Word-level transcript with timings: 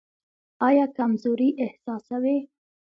ایا 0.67 0.85
کمزوري 0.97 1.49
احساسوئ؟ 1.63 2.37